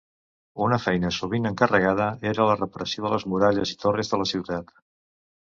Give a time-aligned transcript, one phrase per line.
[0.67, 4.75] Una feina sovint encarregada era la reparació de les muralles i torres de la ciutat.